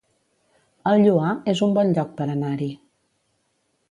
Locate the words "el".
0.91-1.03